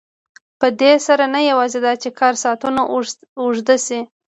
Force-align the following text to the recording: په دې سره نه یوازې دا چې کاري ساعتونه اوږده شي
په 0.59 0.67
دې 0.81 0.93
سره 1.07 1.23
نه 1.35 1.39
یوازې 1.49 1.79
دا 1.85 1.93
چې 2.01 2.09
کاري 2.19 2.37
ساعتونه 2.43 2.81
اوږده 3.41 3.75
شي 3.85 3.99